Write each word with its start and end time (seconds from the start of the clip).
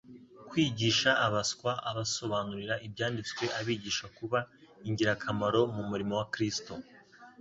kwigisha 0.49 1.11
abaswa 1.25 1.71
abasobanurira 1.89 2.75
Ibyanditswe 2.85 3.43
abigisha 3.59 4.05
kuba 4.17 4.39
ingirakamaro 4.87 5.61
mu 5.75 5.83
murimo 5.89 6.13
wa 6.19 6.27
Kristo. 6.33 6.73